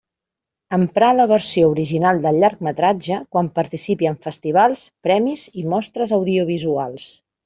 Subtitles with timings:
[0.75, 7.07] Emprar la versió original del llargmetratge quan participi en festivals, premis i mostres audiovisuals.